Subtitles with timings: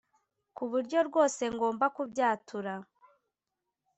[0.55, 2.73] kuburyo rwose ngomba kubyatura